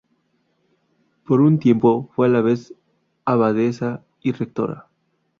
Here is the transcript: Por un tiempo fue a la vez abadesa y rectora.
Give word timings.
Por 1.27 1.41
un 1.41 1.59
tiempo 1.59 2.09
fue 2.15 2.25
a 2.25 2.29
la 2.31 2.41
vez 2.41 2.73
abadesa 3.23 4.03
y 4.23 4.31
rectora. 4.31 4.87